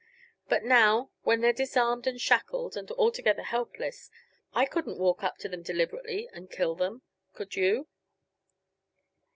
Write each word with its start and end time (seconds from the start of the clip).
But 0.49 0.63
now, 0.63 1.11
when 1.21 1.41
they're 1.41 1.53
disarmed 1.53 2.07
and 2.07 2.19
shackled 2.19 2.75
and 2.75 2.89
altogether 2.89 3.43
helpless, 3.43 4.09
I 4.51 4.65
couldn't 4.65 4.97
walk 4.97 5.23
up 5.23 5.37
to 5.41 5.47
them 5.47 5.61
deliberately 5.61 6.27
and 6.33 6.49
kill 6.49 6.73
them 6.73 7.03
could 7.33 7.55
you? 7.55 7.87